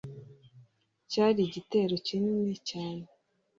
Cyari 1.11 1.39
igitero 1.47 1.95
kinini 2.07 2.53
cyane 2.69 3.05